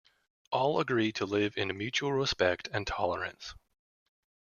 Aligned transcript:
All 0.51 0.79
agree 0.79 1.11
to 1.11 1.27
live 1.27 1.55
in 1.57 1.77
mutual 1.77 2.11
respect 2.11 2.67
and 2.73 2.87
tolerance. 2.87 3.53